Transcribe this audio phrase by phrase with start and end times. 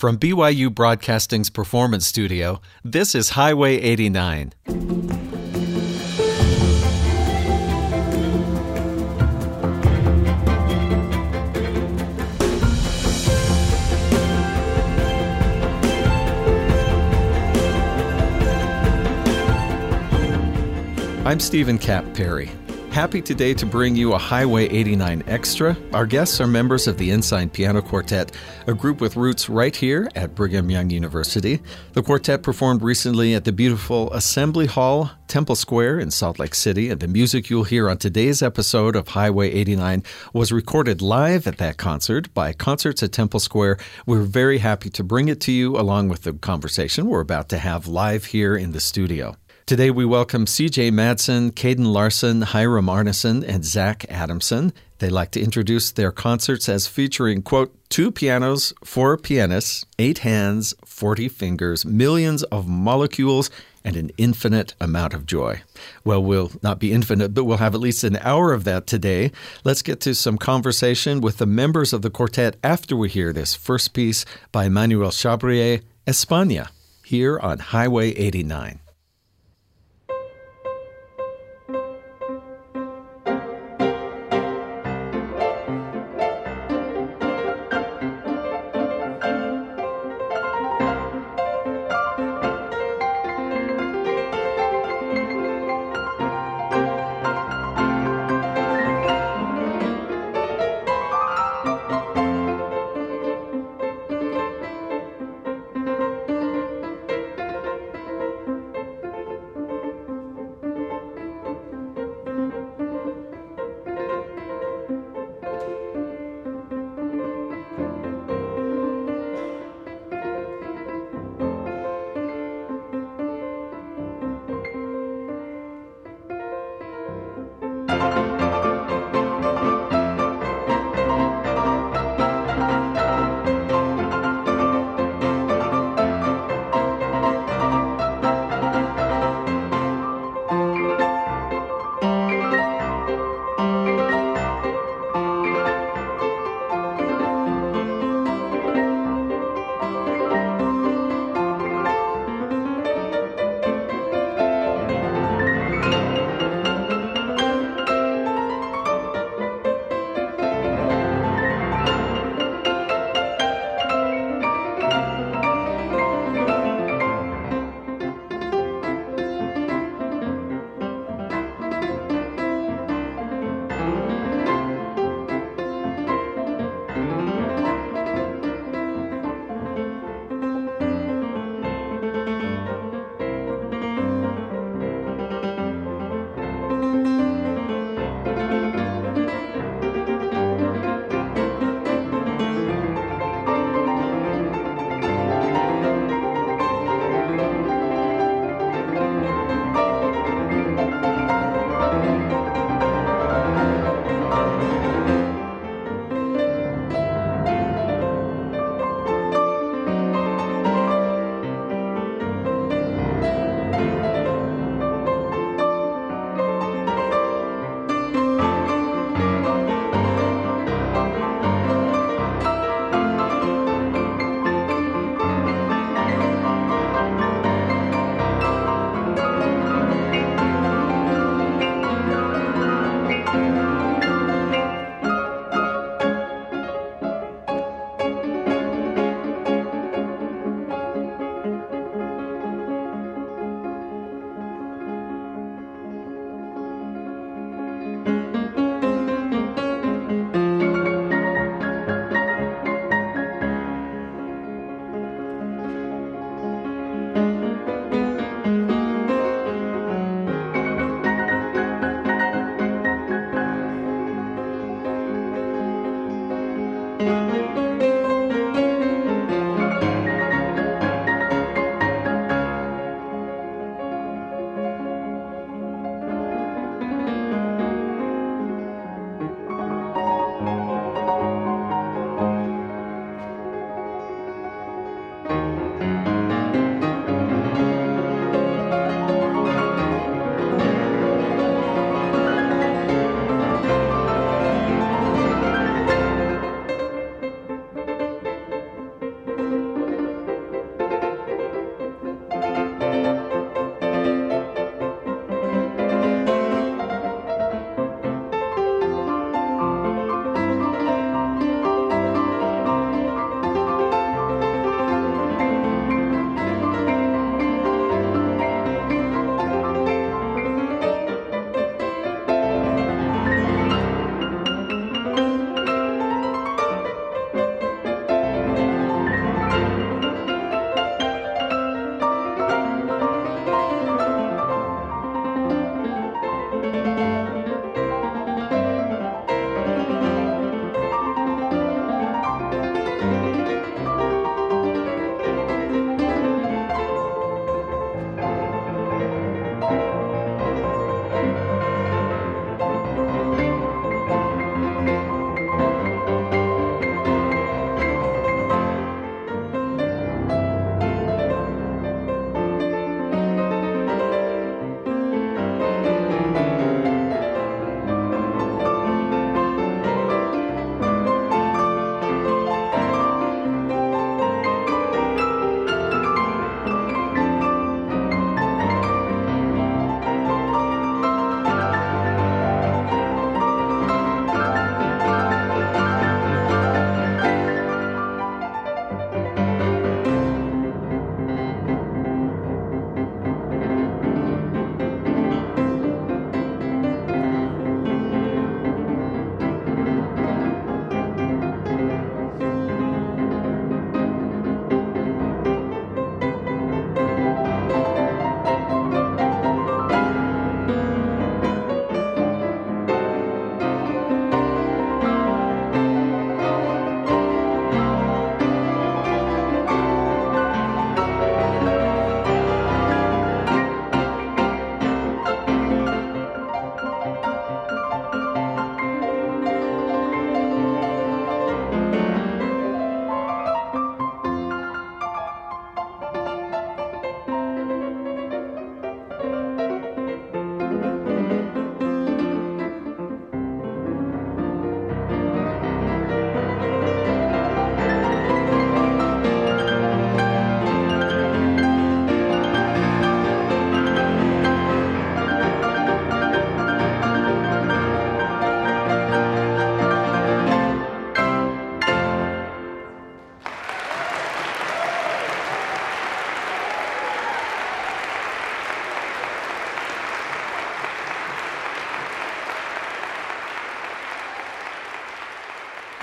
[0.00, 4.54] From BYU Broadcasting's Performance Studio, this is Highway 89.
[21.26, 22.50] I'm Stephen Kapp Perry.
[22.90, 25.76] Happy today to bring you a Highway 89 Extra.
[25.92, 28.32] Our guests are members of the Ensign Piano Quartet,
[28.66, 31.60] a group with roots right here at Brigham Young University.
[31.92, 36.90] The quartet performed recently at the beautiful Assembly Hall, Temple Square in Salt Lake City,
[36.90, 40.02] and the music you'll hear on today's episode of Highway 89
[40.34, 43.78] was recorded live at that concert by Concerts at Temple Square.
[44.04, 47.58] We're very happy to bring it to you along with the conversation we're about to
[47.58, 49.36] have live here in the studio.
[49.70, 54.72] Today we welcome CJ Madsen, Caden Larson, Hiram Arneson, and Zach Adamson.
[54.98, 60.74] They like to introduce their concerts as featuring, quote, two pianos, four pianists, eight hands,
[60.84, 63.48] 40 fingers, millions of molecules,
[63.84, 65.62] and an infinite amount of joy.
[66.04, 69.30] Well, we'll not be infinite, but we'll have at least an hour of that today.
[69.62, 73.54] Let's get to some conversation with the members of the quartet after we hear this
[73.54, 76.70] first piece by Manuel Chabrier, España,
[77.04, 78.80] here on Highway 89.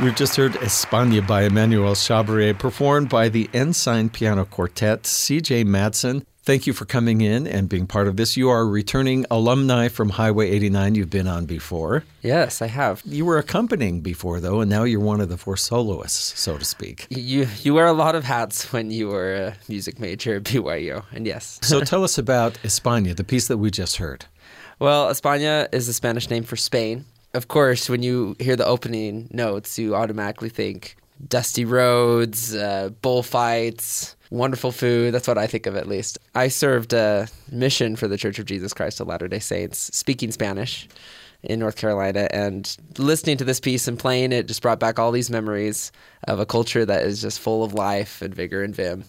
[0.08, 5.04] We've just heard España by Emmanuel Chabrier, performed by the Ensign Piano Quartet.
[5.04, 8.38] CJ Madsen, thank you for coming in and being part of this.
[8.38, 10.96] You are a returning alumni from Highway 89.
[10.96, 12.06] You've been on before.
[12.22, 13.02] Yes, I have.
[13.04, 16.64] You were accompanying before, though, and now you're one of the four soloists, so to
[16.64, 17.06] speak.
[17.10, 21.04] You you wear a lot of hats when you were a music major at BYU,
[21.12, 21.60] and yes.
[21.62, 24.24] so tell us about España, the piece that we just heard.
[24.80, 27.04] Well, España is the Spanish name for Spain
[27.38, 30.98] of course, when you hear the opening notes, you automatically think
[31.30, 35.14] dusty roads, uh, bullfights, wonderful food.
[35.14, 36.18] That's what I think of at least.
[36.34, 40.32] I served a mission for the Church of Jesus Christ of Latter day Saints, speaking
[40.32, 40.88] Spanish
[41.44, 42.28] in North Carolina.
[42.32, 45.92] And listening to this piece and playing it just brought back all these memories
[46.28, 49.04] of a culture that is just full of life and vigor and vim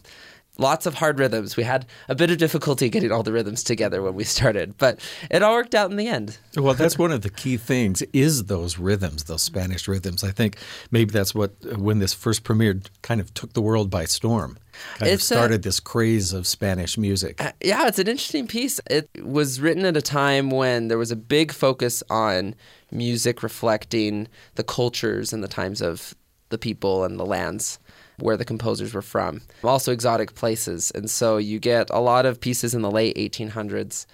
[0.58, 1.56] lots of hard rhythms.
[1.56, 5.00] We had a bit of difficulty getting all the rhythms together when we started, but
[5.30, 6.38] it all worked out in the end.
[6.56, 10.22] well, that's one of the key things is those rhythms, those Spanish rhythms.
[10.24, 10.58] I think
[10.90, 14.58] maybe that's what when this first premiered kind of took the world by storm.
[14.98, 17.42] Kind it's of started a, this craze of Spanish music.
[17.42, 18.80] Uh, yeah, it's an interesting piece.
[18.88, 22.54] It was written at a time when there was a big focus on
[22.92, 26.14] music reflecting the cultures and the times of
[26.50, 27.78] the people and the lands
[28.18, 29.42] where the composers were from.
[29.64, 30.90] Also, exotic places.
[30.94, 34.06] And so you get a lot of pieces in the late 1800s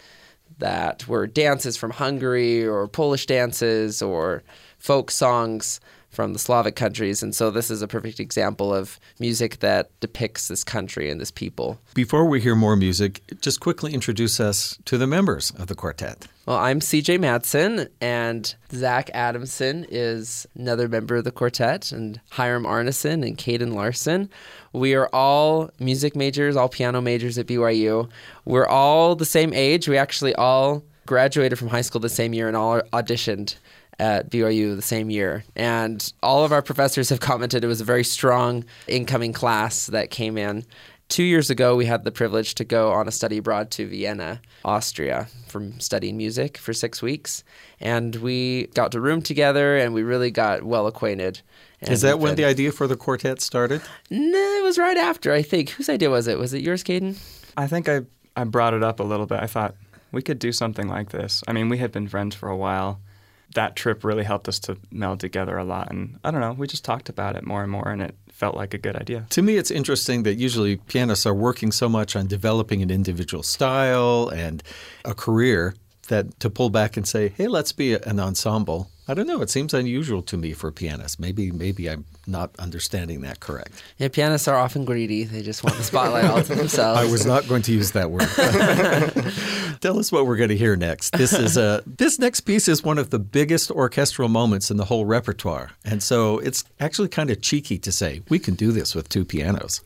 [0.59, 4.43] that were dances from Hungary or Polish dances or
[4.79, 5.81] folk songs
[6.15, 7.23] from the Slavic countries.
[7.23, 11.31] And so this is a perfect example of music that depicts this country and this
[11.31, 11.79] people.
[11.95, 16.27] Before we hear more music, just quickly introduce us to the members of the quartet.
[16.47, 22.65] Well, I'm CJ Madsen, and Zach Adamson is another member of the quartet, and Hiram
[22.65, 24.29] Arneson and Caden Larson.
[24.75, 28.11] We are all music majors, all piano majors at BYU.
[28.45, 29.89] We're all the same age.
[29.89, 33.57] We actually all graduated from high school the same year and all auditioned
[33.99, 35.45] at BYU the same year.
[35.57, 40.11] And all of our professors have commented it was a very strong incoming class that
[40.11, 40.65] came in.
[41.09, 44.41] Two years ago, we had the privilege to go on a study abroad to Vienna,
[44.65, 47.45] Austria, from studying music for six weeks.
[47.79, 51.43] And we got to room together and we really got well acquainted.
[51.83, 53.83] Is that when the idea for the quartet started?
[54.11, 55.71] No, it was right after, I think.
[55.71, 56.39] Whose idea was it?
[56.39, 57.19] Was it yours, Caden?
[57.57, 58.01] I think I,
[58.35, 59.41] I brought it up a little bit.
[59.41, 59.75] I thought
[60.11, 61.43] we could do something like this.
[61.47, 63.01] I mean, we had been friends for a while
[63.55, 65.91] that trip really helped us to meld together a lot.
[65.91, 68.57] And I don't know, we just talked about it more and more, and it felt
[68.57, 69.27] like a good idea.
[69.31, 73.43] To me, it's interesting that usually pianists are working so much on developing an individual
[73.43, 74.63] style and
[75.05, 75.75] a career
[76.09, 79.43] that to pull back and say, hey, let's be an ensemble I don't know.
[79.43, 81.19] It seems unusual to me for pianists.
[81.19, 83.83] Maybe maybe I'm not understanding that correct.
[83.99, 85.25] Yeah, pianists are often greedy.
[85.25, 87.01] They just want the spotlight all to themselves.
[87.01, 88.29] I was not going to use that word.
[89.81, 91.11] Tell us what we're going to hear next.
[91.13, 94.87] This is a this next piece is one of the biggest orchestral moments in the
[94.87, 98.95] whole repertoire, and so it's actually kind of cheeky to say we can do this
[98.95, 99.83] with two pianos.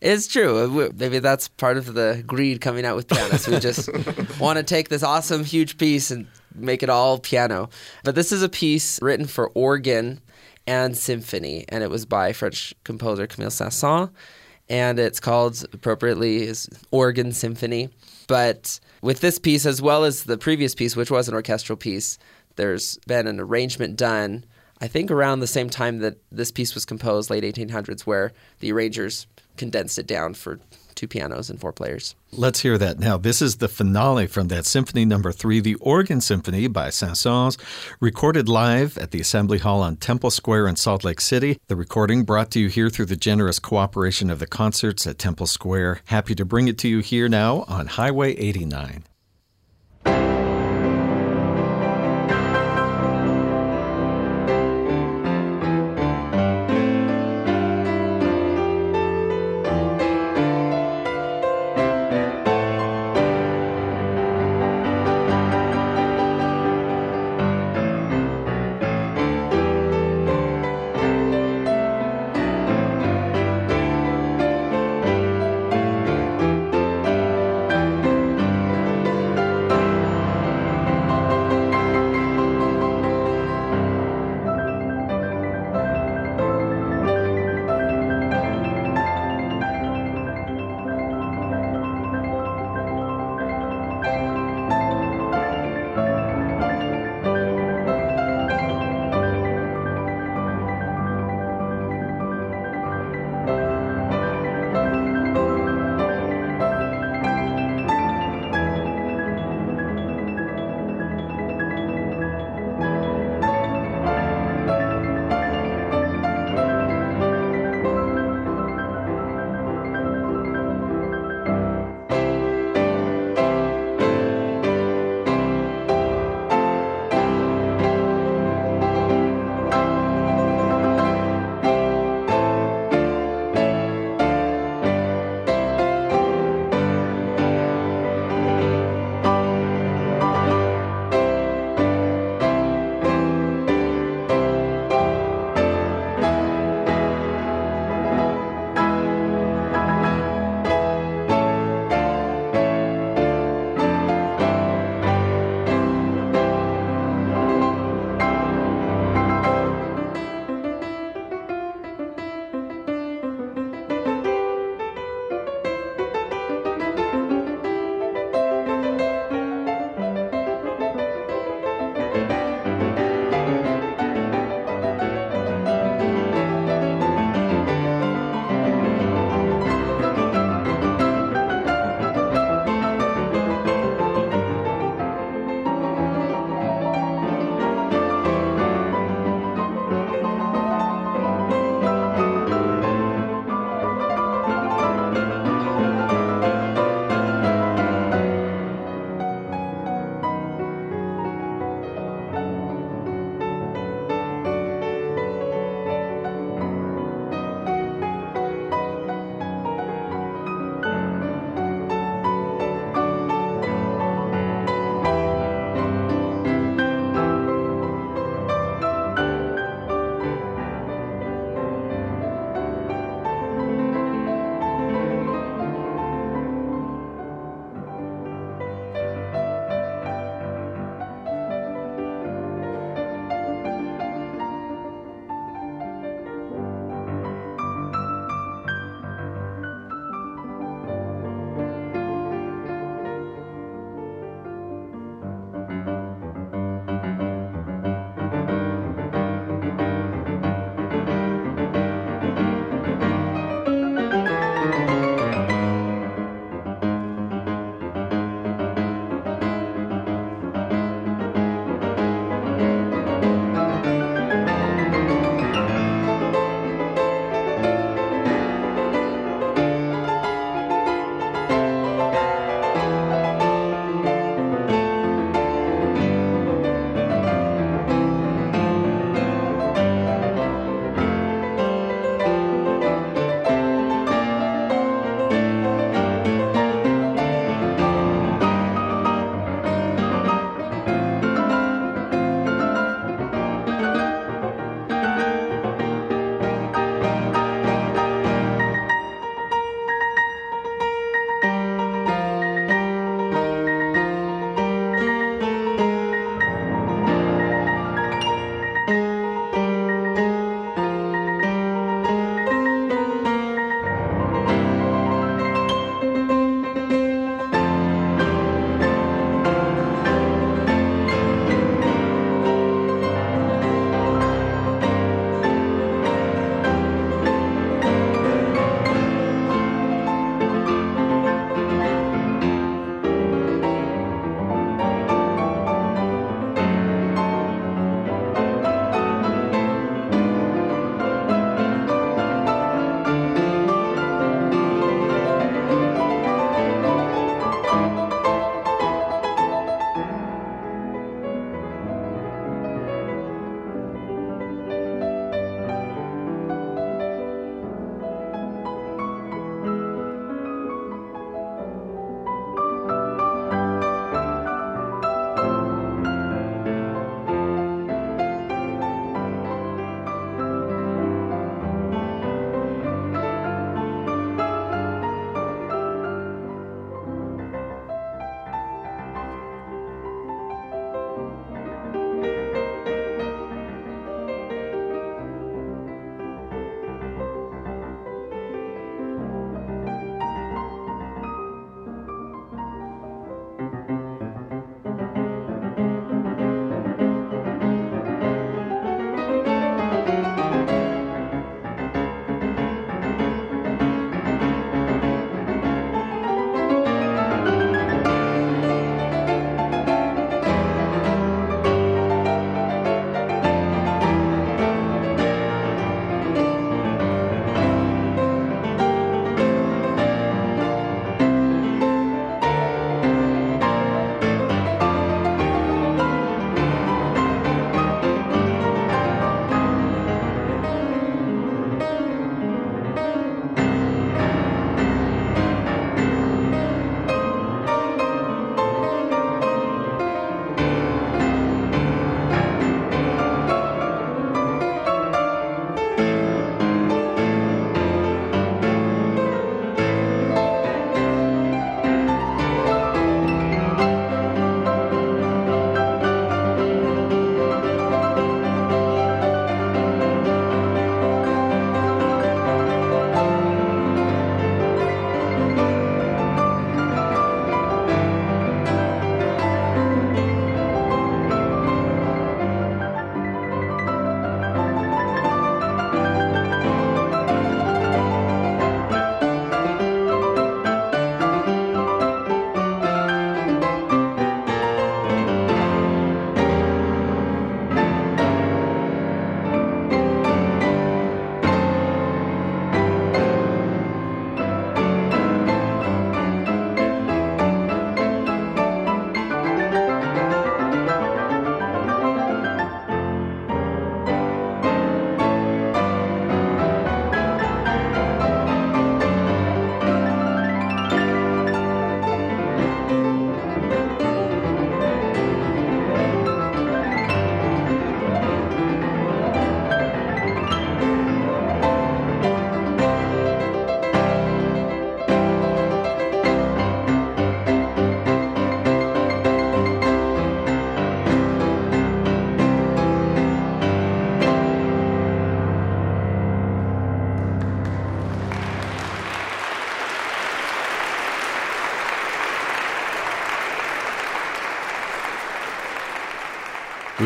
[0.00, 0.58] It's true.
[0.58, 3.48] Uh, maybe that's part of the greed coming out with pianists.
[3.48, 3.88] We just
[4.40, 6.26] want to take this awesome, huge piece and
[6.56, 7.68] make it all piano.
[8.04, 10.20] But this is a piece written for organ
[10.66, 14.10] and symphony, and it was by French composer Camille Saint-Saëns,
[14.68, 17.88] and it's called appropriately is Organ Symphony.
[18.26, 22.18] But with this piece, as well as the previous piece, which was an orchestral piece,
[22.56, 24.44] there's been an arrangement done.
[24.80, 28.72] I think around the same time that this piece was composed, late 1800s, where the
[28.72, 30.58] arrangers condensed it down for
[30.96, 32.14] two pianos and four players.
[32.32, 33.16] Let's hear that now.
[33.16, 37.58] This is the finale from that Symphony Number Three, the Organ Symphony by Saint-Saëns,
[38.00, 41.58] recorded live at the Assembly Hall on Temple Square in Salt Lake City.
[41.68, 45.46] The recording brought to you here through the generous cooperation of the concerts at Temple
[45.46, 46.00] Square.
[46.06, 49.04] Happy to bring it to you here now on Highway 89.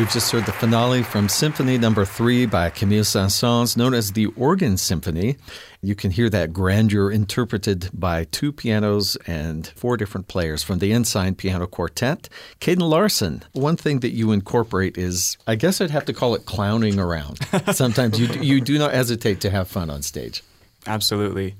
[0.01, 4.25] We've just heard the finale from Symphony Number Three by Camille Saint-Saëns, known as the
[4.35, 5.37] Organ Symphony.
[5.83, 10.91] You can hear that grandeur interpreted by two pianos and four different players from the
[10.91, 12.29] Ensign Piano Quartet.
[12.59, 16.47] Caden Larson, one thing that you incorporate is, I guess I'd have to call it
[16.47, 17.37] clowning around.
[17.71, 20.41] Sometimes you you do not hesitate to have fun on stage.
[20.87, 21.53] Absolutely.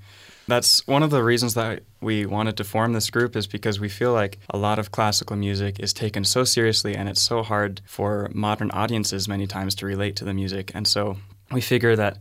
[0.51, 3.87] That's one of the reasons that we wanted to form this group is because we
[3.87, 7.79] feel like a lot of classical music is taken so seriously and it's so hard
[7.85, 10.69] for modern audiences many times to relate to the music.
[10.75, 11.15] And so
[11.53, 12.17] we figure that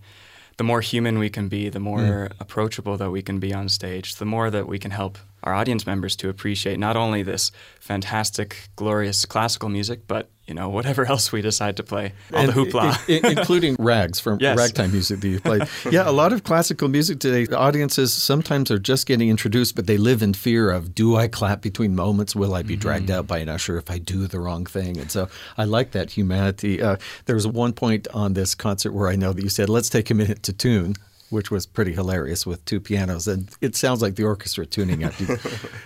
[0.58, 2.32] the more human we can be, the more mm.
[2.38, 5.86] approachable that we can be on stage, the more that we can help our audience
[5.86, 7.50] members to appreciate not only this
[7.80, 12.48] fantastic, glorious classical music, but you know whatever else we decide to play, all and
[12.48, 14.58] the hoopla, including rags from yes.
[14.58, 15.62] ragtime music that you played.
[15.90, 19.86] yeah, a lot of classical music today, the audiences sometimes are just getting introduced, but
[19.86, 22.34] they live in fear of: Do I clap between moments?
[22.34, 23.18] Will I be dragged mm-hmm.
[23.18, 24.98] out by an usher if I do the wrong thing?
[24.98, 26.82] And so I like that humanity.
[26.82, 29.88] Uh, there was one point on this concert where I know that you said, "Let's
[29.88, 30.96] take a minute to tune."
[31.30, 33.26] Which was pretty hilarious with two pianos.
[33.28, 35.14] And it sounds like the orchestra tuning up.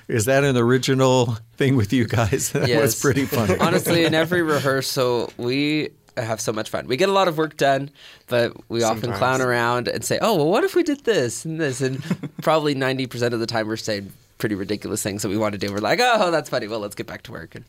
[0.09, 2.50] Is that an original thing with you guys?
[2.54, 2.80] That yes.
[2.83, 3.59] was pretty funny.
[3.59, 6.87] Honestly, in every rehearsal, we have so much fun.
[6.87, 7.90] We get a lot of work done,
[8.28, 9.04] but we Sometimes.
[9.04, 12.02] often clown around and say, "Oh, well, what if we did this and this?" And
[12.42, 15.59] probably ninety percent of the time, we're saying pretty ridiculous things that we want to
[15.59, 15.72] do.
[15.72, 16.68] We're like, "Oh, that's funny.
[16.68, 17.64] Well, let's get back to work." And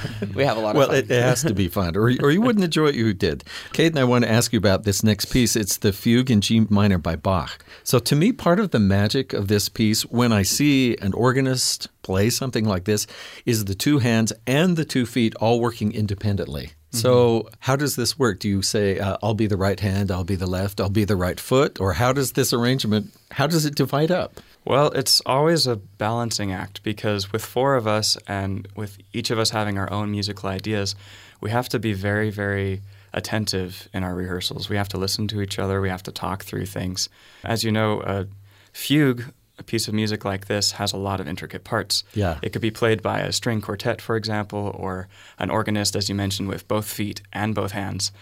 [0.34, 0.94] we have a lot well, of fun.
[0.94, 3.44] Well, it, it, has to be fun, or, or you wouldn't enjoy what you did.
[3.72, 5.56] Caden I want to ask you about this next piece.
[5.56, 7.64] It's the Fugue in G minor by Bach.
[7.84, 11.88] So, to me, part of the magic of this piece, when I see an organist
[12.02, 13.06] play something like this,
[13.46, 16.66] is the two hands and the two feet all working independently.
[16.66, 16.98] Mm-hmm.
[16.98, 18.40] So, how does this work?
[18.40, 21.04] Do you say, uh, I'll be the right hand, I'll be the left, I'll be
[21.04, 21.80] the right foot?
[21.80, 24.40] Or how does this arrangement, how does it divide up?
[24.64, 29.38] Well, it's always a balancing act because with four of us and with each of
[29.38, 30.94] us having our own musical ideas,
[31.40, 34.68] we have to be very, very attentive in our rehearsals.
[34.68, 37.08] We have to listen to each other, we have to talk through things.
[37.44, 38.26] As you know, a
[38.72, 39.24] fugue,
[39.58, 42.04] a piece of music like this, has a lot of intricate parts.
[42.14, 42.38] Yeah.
[42.40, 46.14] It could be played by a string quartet, for example, or an organist, as you
[46.14, 48.12] mentioned, with both feet and both hands,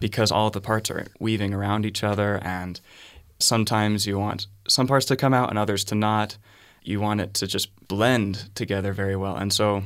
[0.00, 2.80] because all the parts are weaving around each other and
[3.38, 6.36] sometimes you want some parts to come out and others to not.
[6.82, 9.36] You want it to just blend together very well.
[9.36, 9.82] And so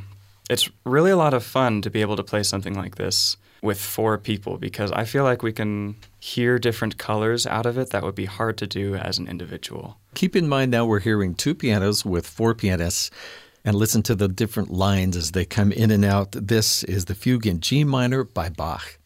[0.51, 3.81] it's really a lot of fun to be able to play something like this with
[3.81, 8.03] four people because I feel like we can hear different colors out of it that
[8.03, 9.99] would be hard to do as an individual.
[10.15, 13.11] Keep in mind now we're hearing two pianos with four pianists
[13.65, 16.33] and listen to the different lines as they come in and out.
[16.33, 18.99] This is the Fugue in G minor by Bach.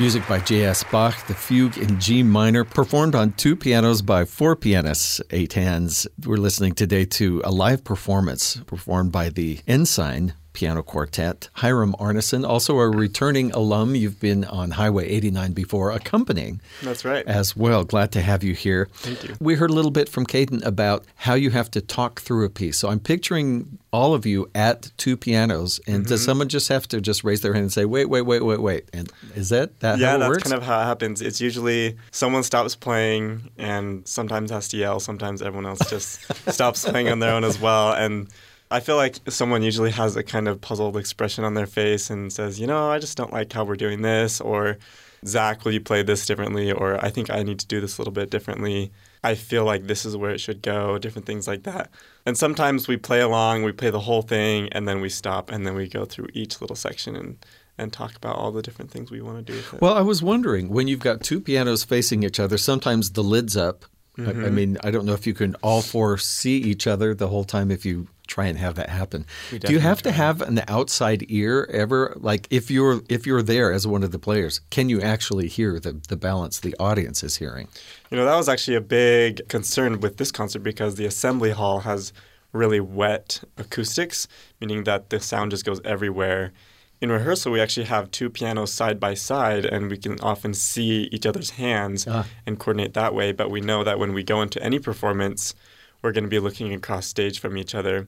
[0.00, 0.82] Music by J.S.
[0.84, 6.08] Bach, the fugue in G minor, performed on two pianos by four pianists, eight hands.
[6.24, 11.48] We're listening today to a live performance performed by the Ensign Piano Quartet.
[11.54, 13.94] Hiram Arneson, also a returning alum.
[13.94, 16.60] You've been on Highway 89 before, accompanying.
[16.82, 17.26] That's right.
[17.26, 17.84] As well.
[17.84, 18.88] Glad to have you here.
[18.94, 19.34] Thank you.
[19.40, 22.50] We heard a little bit from Caden about how you have to talk through a
[22.50, 22.76] piece.
[22.78, 26.08] So I'm picturing all of you at two pianos, and Mm-hmm.
[26.08, 28.60] does someone just have to just raise their hand and say, "Wait, wait, wait, wait,
[28.60, 28.84] wait"?
[28.92, 30.42] And is that that yeah, how it that's works?
[30.44, 31.20] kind of how it happens.
[31.20, 35.00] It's usually someone stops playing and sometimes has to yell.
[35.00, 36.20] Sometimes everyone else just
[36.52, 37.92] stops playing on their own as well.
[37.92, 38.28] And
[38.70, 42.32] I feel like someone usually has a kind of puzzled expression on their face and
[42.32, 44.78] says, you know, I just don't like how we're doing this, or
[45.26, 46.70] Zach, will you play this differently?
[46.70, 48.92] Or I think I need to do this a little bit differently.
[49.22, 51.90] I feel like this is where it should go, different things like that.
[52.24, 55.66] And sometimes we play along, we play the whole thing, and then we stop, and
[55.66, 57.36] then we go through each little section and,
[57.76, 59.82] and talk about all the different things we want to do with it.
[59.82, 63.56] Well, I was wondering when you've got two pianos facing each other, sometimes the lid's
[63.56, 63.84] up.
[64.18, 64.54] I, I Mm-hmm.
[64.54, 67.70] mean, I don't know if you can all four see each other the whole time
[67.70, 69.26] if you try and have that happen.
[69.58, 72.14] Do you have to have an outside ear ever?
[72.16, 75.80] Like if you're if you're there as one of the players, can you actually hear
[75.80, 77.66] the, the balance the audience is hearing?
[78.10, 81.80] You know, that was actually a big concern with this concert because the assembly hall
[81.80, 82.12] has
[82.52, 84.26] really wet acoustics,
[84.60, 86.52] meaning that the sound just goes everywhere.
[87.00, 91.08] In rehearsal, we actually have two pianos side by side, and we can often see
[91.12, 92.26] each other's hands Ah.
[92.46, 93.32] and coordinate that way.
[93.32, 95.54] But we know that when we go into any performance,
[96.02, 98.06] we're going to be looking across stage from each other.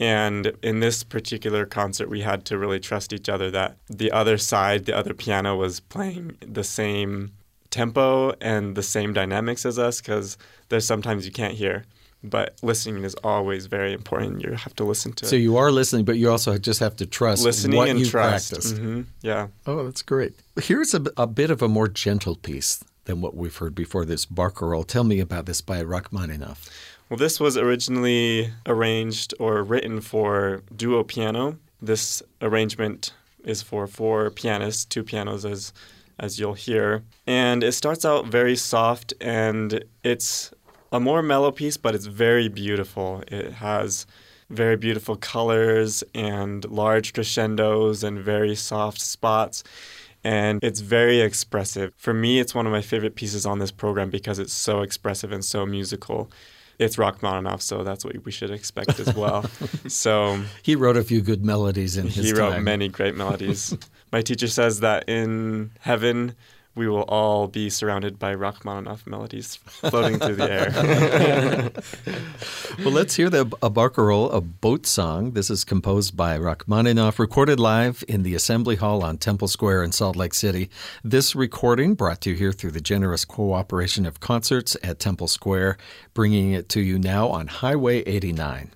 [0.00, 4.38] And in this particular concert, we had to really trust each other that the other
[4.38, 7.32] side, the other piano, was playing the same
[7.68, 10.38] tempo and the same dynamics as us because
[10.70, 11.84] there's sometimes you can't hear.
[12.22, 14.42] But listening is always very important.
[14.42, 17.06] You have to listen to So you are listening, but you also just have to
[17.06, 18.50] trust listening what and you trust.
[18.50, 18.76] practiced.
[18.78, 19.48] hmm Yeah.
[19.66, 20.34] Oh, that's great.
[20.62, 24.04] Here's a, a bit of a more gentle piece than what we've heard before.
[24.04, 24.86] This Barcarolle.
[24.86, 26.68] Tell me about this by Rachmaninoff.
[27.10, 31.58] Well, this was originally arranged or written for duo piano.
[31.82, 33.12] This arrangement
[33.44, 35.72] is for four pianists, two pianos as
[36.20, 37.02] as you'll hear.
[37.26, 40.52] And it starts out very soft and it's
[40.92, 43.24] a more mellow piece, but it's very beautiful.
[43.26, 44.06] It has
[44.48, 49.64] very beautiful colors and large crescendos and very soft spots.
[50.22, 51.92] And it's very expressive.
[51.96, 55.32] For me, it's one of my favorite pieces on this program because it's so expressive
[55.32, 56.30] and so musical.
[56.80, 59.42] It's Rachmaninoff, so that's what we should expect as well.
[59.86, 62.64] so He wrote a few good melodies in his he wrote time.
[62.64, 63.76] many great melodies.
[64.10, 66.34] My teacher says that in heaven
[66.74, 71.70] we will all be surrounded by Rachmaninoff melodies floating through the air.
[72.84, 75.32] Well, let's hear the a Barcarolle, a boat song.
[75.32, 79.92] This is composed by Rachmaninoff, recorded live in the Assembly Hall on Temple Square in
[79.92, 80.70] Salt Lake City.
[81.04, 85.76] This recording brought to you here through the generous cooperation of concerts at Temple Square,
[86.14, 88.70] bringing it to you now on Highway 89.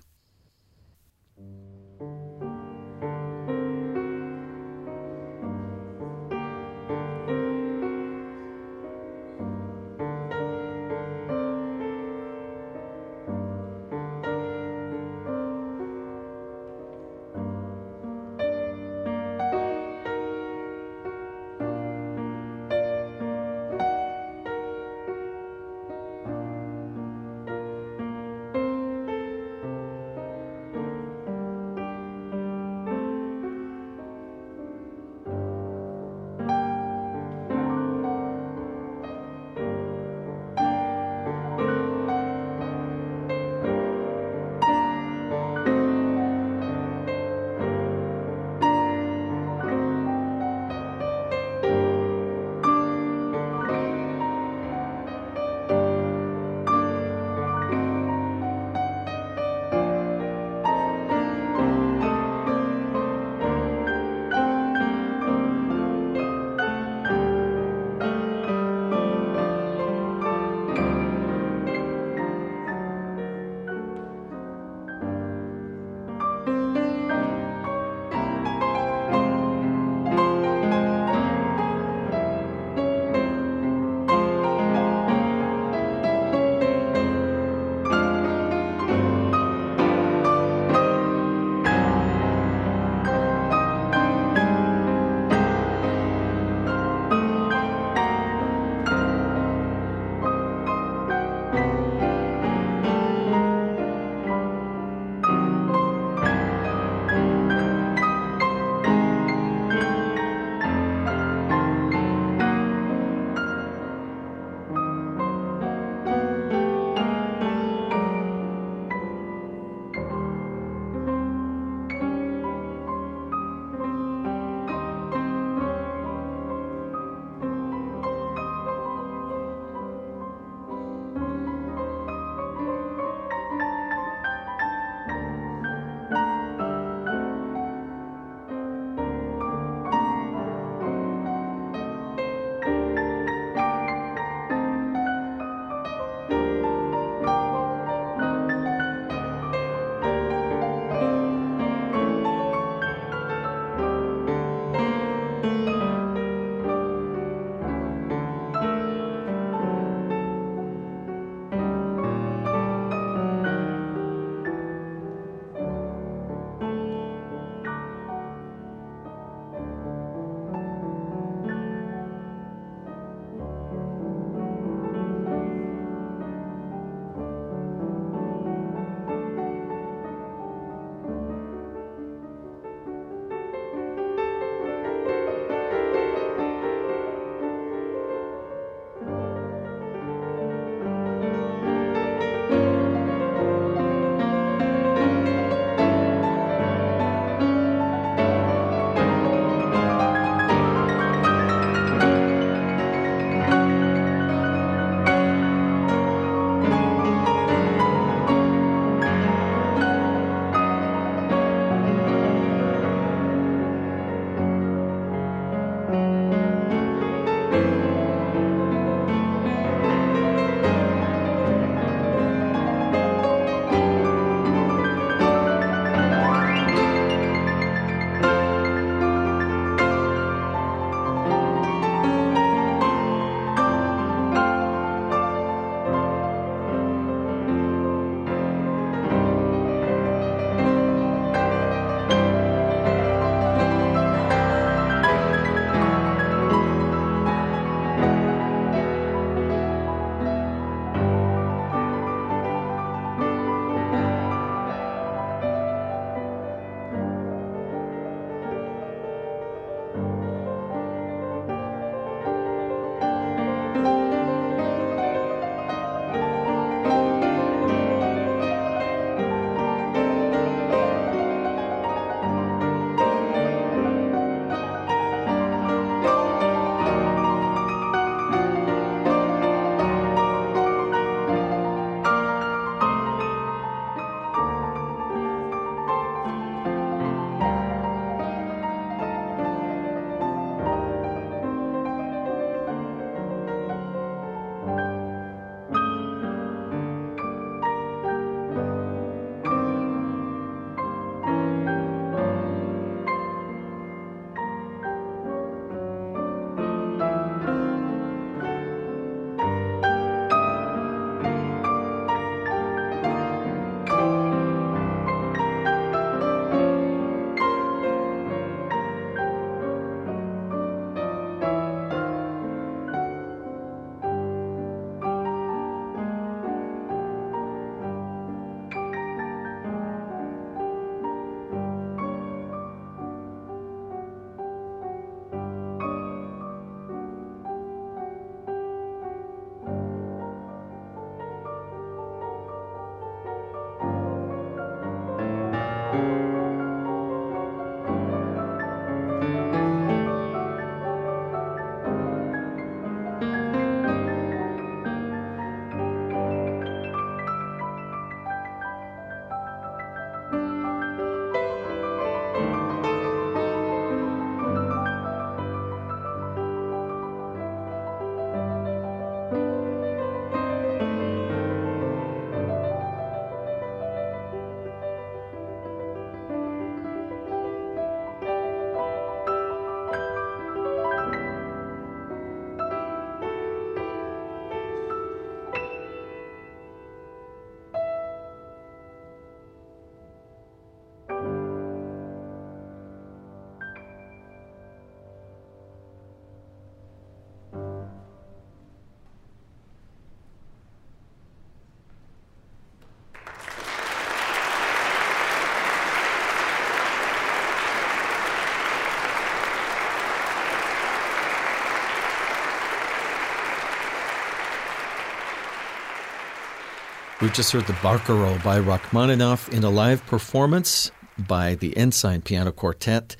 [417.25, 422.51] We've just heard the Barcarolle by Rachmaninoff in a live performance by the Ensign Piano
[422.51, 423.15] Quartet.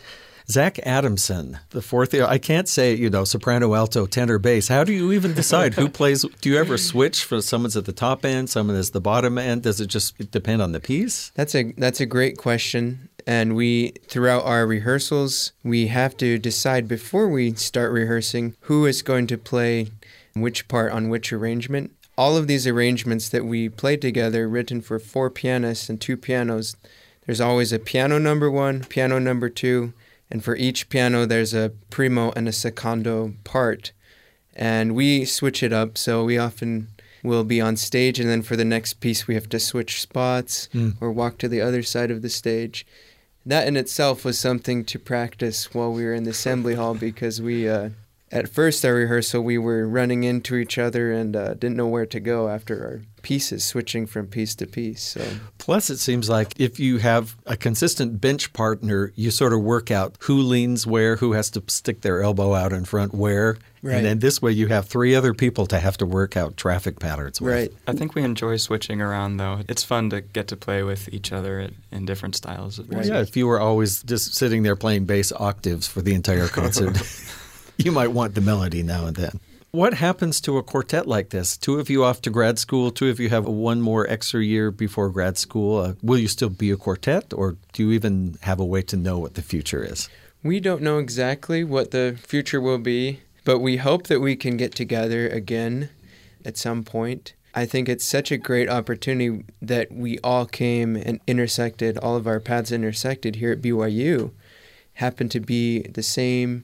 [0.47, 2.13] Zach Adamson, the fourth.
[2.13, 4.67] I can't say, you know, soprano, alto, tenor, bass.
[4.67, 6.23] How do you even decide who plays?
[6.39, 9.63] Do you ever switch for someone's at the top end, someone is the bottom end?
[9.63, 11.31] Does it just depend on the piece?
[11.33, 13.09] That's a that's a great question.
[13.25, 19.01] And we, throughout our rehearsals, we have to decide before we start rehearsing who is
[19.01, 19.89] going to play
[20.35, 21.94] which part on which arrangement.
[22.17, 26.75] All of these arrangements that we play together, written for four pianists and two pianos,
[27.25, 29.93] there's always a piano number one, piano number two,
[30.29, 33.91] and for each piano, there's a primo and a secondo part.
[34.55, 36.87] And we switch it up, so we often
[37.23, 40.69] will be on stage, and then for the next piece, we have to switch spots
[40.73, 40.95] mm.
[41.01, 42.85] or walk to the other side of the stage.
[43.45, 47.41] That in itself was something to practice while we were in the assembly hall because
[47.41, 47.89] we uh,
[48.35, 52.05] at first our rehearsal we were running into each other and uh, didn't know where
[52.05, 55.25] to go after our pieces switching from piece to piece so
[55.57, 59.89] plus it seems like if you have a consistent bench partner you sort of work
[59.89, 63.95] out who leans where who has to stick their elbow out in front where right.
[63.95, 66.99] and then this way you have three other people to have to work out traffic
[66.99, 67.51] patterns with.
[67.51, 71.11] right i think we enjoy switching around though it's fun to get to play with
[71.11, 73.11] each other in different styles of music.
[73.11, 76.95] yeah if you were always just sitting there playing bass octaves for the entire concert
[77.77, 79.39] you might want the melody now and then.
[79.71, 81.57] What happens to a quartet like this?
[81.57, 84.71] Two of you off to grad school, two of you have one more extra year
[84.71, 85.79] before grad school.
[85.79, 88.95] Uh, will you still be a quartet, or do you even have a way to
[88.95, 90.07] know what the future is?
[90.43, 94.55] We don't know exactly what the future will be, but we hope that we can
[94.55, 95.89] get together again
[96.45, 97.33] at some point.
[97.53, 102.27] I think it's such a great opportunity that we all came and intersected, all of
[102.27, 104.31] our paths intersected here at BYU,
[104.93, 106.63] happened to be the same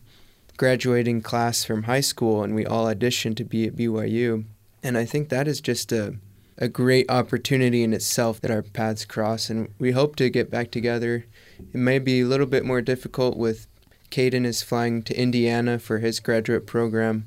[0.62, 4.46] graduating class from high school and we all auditioned to be at BYU.
[4.84, 6.18] And I think that is just a,
[6.56, 9.50] a great opportunity in itself that our paths cross.
[9.50, 11.26] And we hope to get back together.
[11.58, 13.66] It may be a little bit more difficult with
[14.12, 17.26] Caden is flying to Indiana for his graduate program.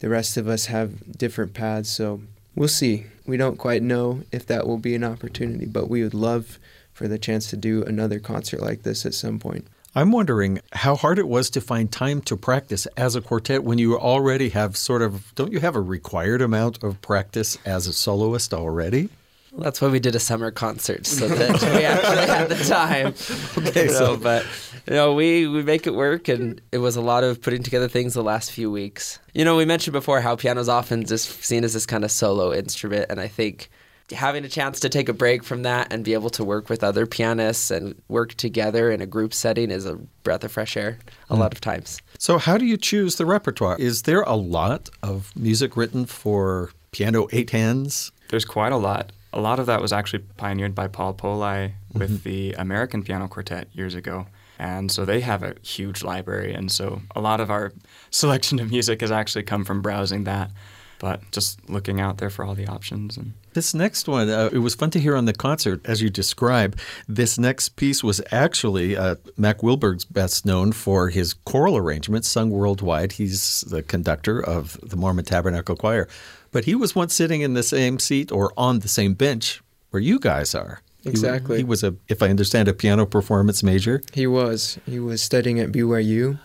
[0.00, 2.20] The rest of us have different paths, so
[2.54, 3.06] we'll see.
[3.24, 6.58] We don't quite know if that will be an opportunity, but we would love
[6.92, 9.66] for the chance to do another concert like this at some point.
[9.96, 13.78] I'm wondering how hard it was to find time to practice as a quartet when
[13.78, 17.94] you already have sort of, don't you have a required amount of practice as a
[17.94, 19.08] soloist already?
[19.56, 23.14] That's why we did a summer concert so that we actually had the time.
[23.66, 24.44] Okay, you know, so but
[24.86, 27.88] you know, we we make it work, and it was a lot of putting together
[27.88, 29.18] things the last few weeks.
[29.32, 32.52] You know, we mentioned before how piano's often just seen as this kind of solo
[32.52, 33.70] instrument, and I think
[34.12, 36.84] having a chance to take a break from that and be able to work with
[36.84, 40.98] other pianists and work together in a group setting is a breath of fresh air
[41.28, 41.38] a mm.
[41.38, 42.00] lot of times.
[42.18, 43.76] So, how do you choose the repertoire?
[43.78, 48.12] Is there a lot of music written for piano eight hands?
[48.28, 49.12] There's quite a lot.
[49.32, 52.28] A lot of that was actually pioneered by Paul Pollei with mm-hmm.
[52.28, 54.26] the American Piano Quartet years ago.
[54.58, 56.54] And so they have a huge library.
[56.54, 57.72] And so a lot of our
[58.10, 60.50] selection of music has actually come from browsing that
[60.98, 64.58] but just looking out there for all the options and this next one uh, it
[64.58, 66.78] was fun to hear on the concert as you describe
[67.08, 72.50] this next piece was actually uh, Mack Wilberg's best known for his choral arrangements sung
[72.50, 73.12] worldwide.
[73.12, 76.08] He's the conductor of the mormon tabernacle choir.
[76.52, 80.00] But he was once sitting in the same seat or on the same bench where
[80.00, 80.80] you guys are.
[81.04, 81.56] Exactly.
[81.56, 84.02] he, he was a if i understand a piano performance major.
[84.12, 84.78] He was.
[84.86, 86.38] He was studying at byu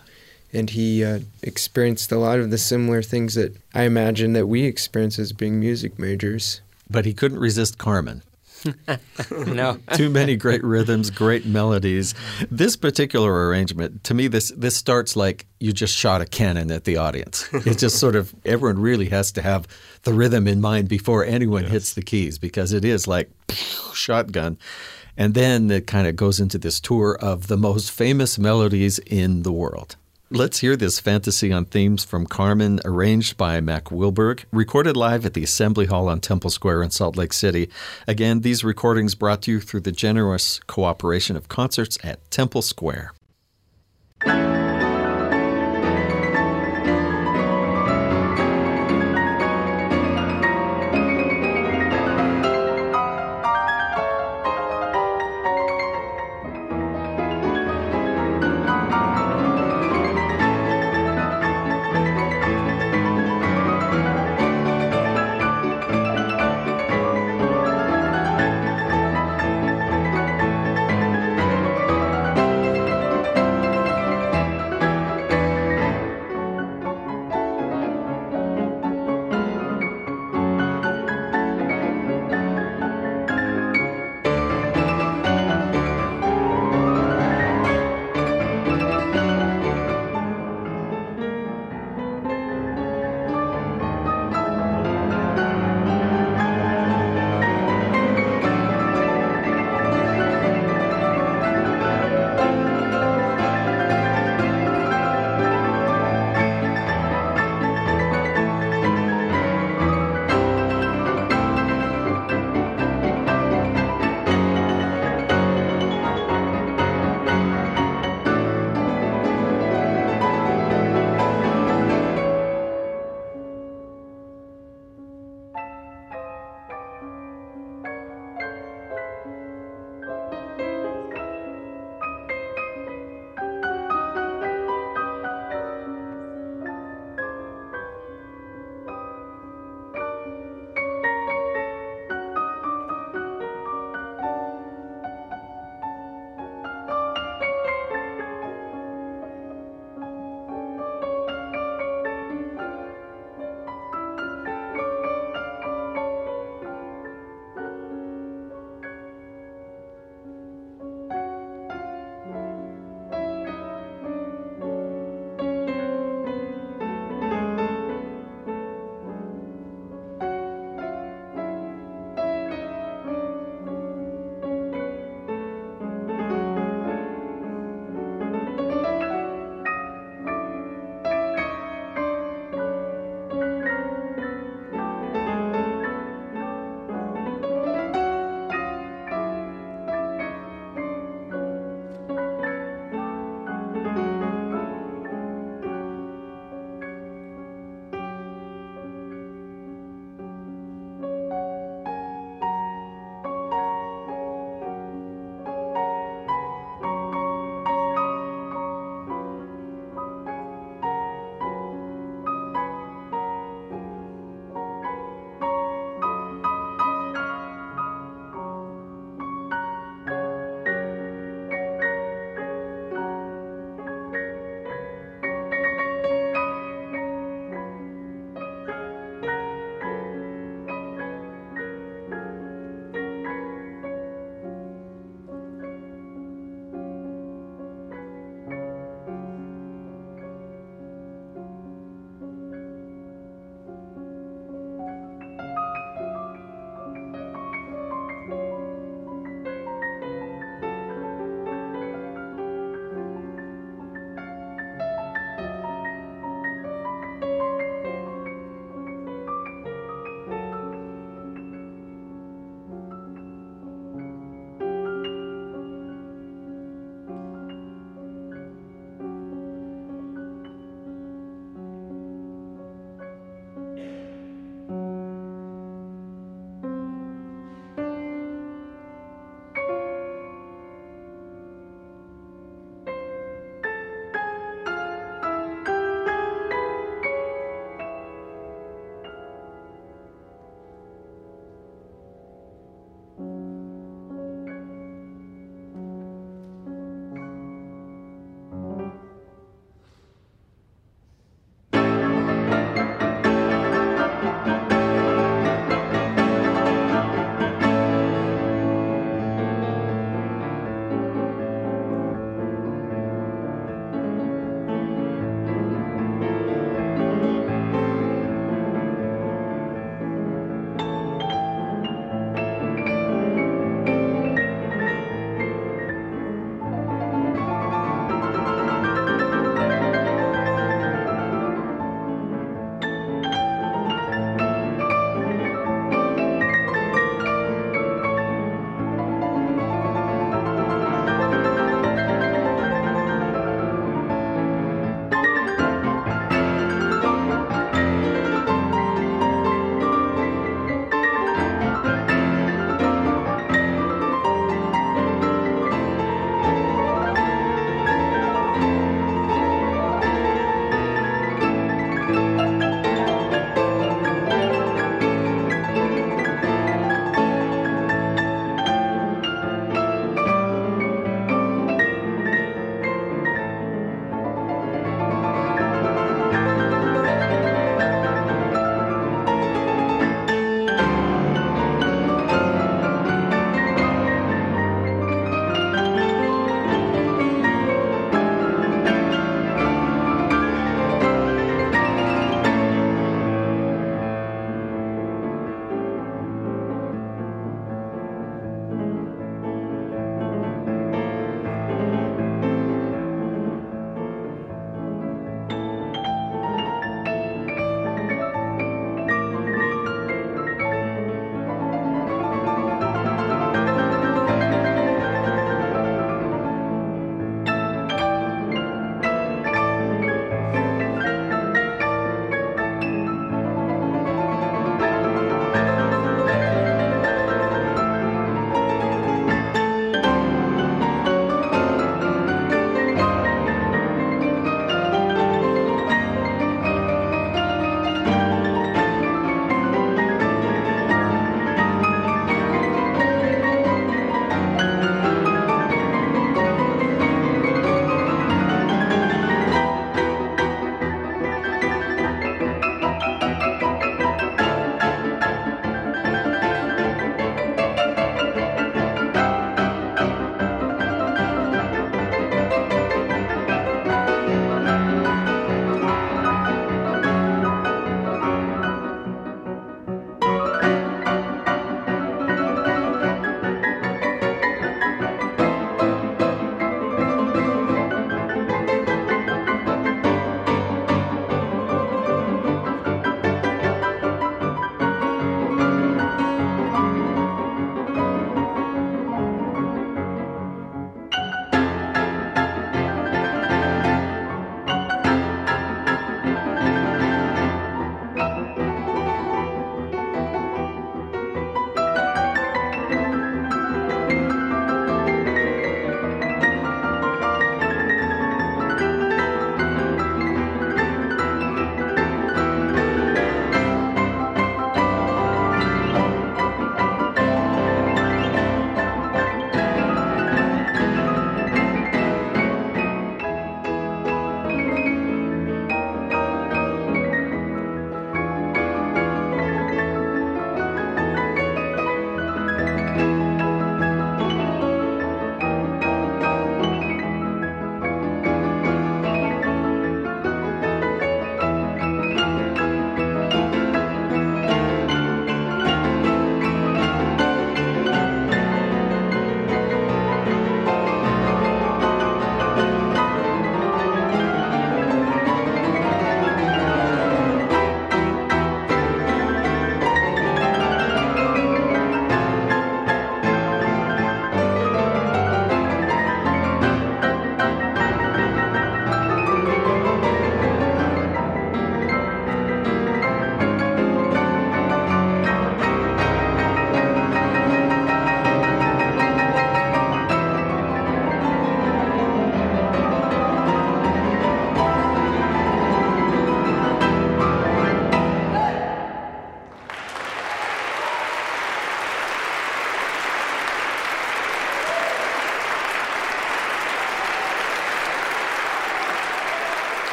[0.52, 4.64] and he uh, experienced a lot of the similar things that I imagine that we
[4.64, 6.60] experience as being music majors.
[6.90, 8.22] But he couldn't resist Carmen.
[9.30, 9.78] no.
[9.94, 12.14] Too many great rhythms, great melodies.
[12.50, 16.84] This particular arrangement, to me, this this starts like you just shot a cannon at
[16.84, 17.48] the audience.
[17.52, 19.66] It's just sort of everyone really has to have
[20.02, 21.72] the rhythm in mind before anyone yes.
[21.72, 23.30] hits the keys because it is like
[23.92, 24.58] shotgun.
[25.16, 29.42] And then it kind of goes into this tour of the most famous melodies in
[29.42, 29.96] the world.
[30.34, 35.34] Let's hear this fantasy on themes from Carmen, arranged by Mack Wilberg, recorded live at
[35.34, 37.68] the Assembly Hall on Temple Square in Salt Lake City.
[38.08, 43.12] Again, these recordings brought to you through the generous cooperation of concerts at Temple Square.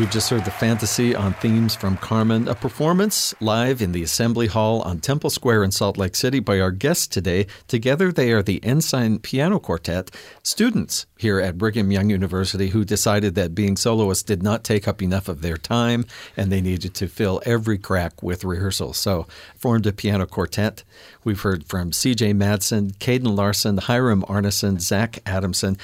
[0.00, 4.46] We've just heard the fantasy on themes from Carmen, a performance live in the Assembly
[4.46, 7.46] Hall on Temple Square in Salt Lake City by our guests today.
[7.68, 10.10] Together, they are the Ensign Piano Quartet,
[10.42, 15.02] students here at Brigham Young University who decided that being soloists did not take up
[15.02, 16.06] enough of their time
[16.36, 18.96] and they needed to fill every crack with rehearsals.
[18.96, 20.82] So, formed a piano quartet.
[21.22, 25.76] We've heard from CJ Madsen, Caden Larson, Hiram Arneson, Zach Adamson.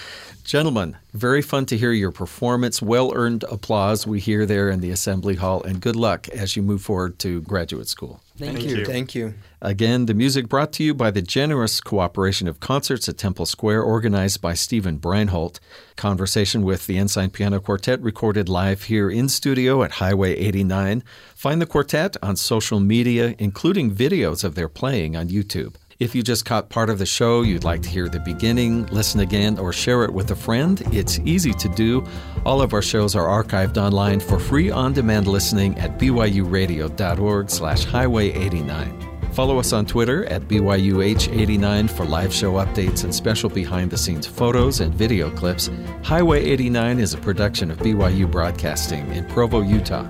[0.42, 2.80] Gentlemen, very fun to hear your performance.
[2.80, 6.62] Well earned applause we hear there in the Assembly Hall, and good luck as you
[6.62, 8.20] move forward to graduate school.
[8.38, 8.76] Thank, Thank you.
[8.76, 8.84] you.
[8.84, 9.34] Thank you.
[9.62, 13.82] Again, the music brought to you by the generous cooperation of concerts at Temple Square,
[13.82, 15.58] organized by Stephen Breinholt.
[15.96, 21.02] Conversation with the Ensign Piano Quartet recorded live here in studio at Highway 89.
[21.34, 25.76] Find the quartet on social media, including videos of their playing on YouTube.
[25.98, 29.20] If you just caught part of the show, you'd like to hear the beginning, listen
[29.20, 32.04] again, or share it with a friend, it's easy to do.
[32.44, 38.30] All of our shows are archived online for free on-demand listening at byuradio.org slash highway
[38.30, 39.32] 89.
[39.32, 44.26] Follow us on Twitter at BYUH89 for live show updates and special behind the scenes
[44.26, 45.70] photos and video clips.
[46.02, 50.06] Highway 89 is a production of BYU Broadcasting in Provo, Utah.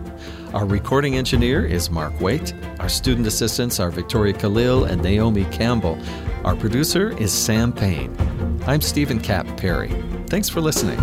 [0.57, 2.55] Our recording engineer is Mark Waite.
[2.81, 5.99] Our student assistants are Victoria Khalil and Naomi Campbell.
[6.45, 8.17] Our producer is Sam Payne.
[8.67, 9.91] I'm Stephen Kapp Perry.
[10.29, 10.97] Thanks for listening.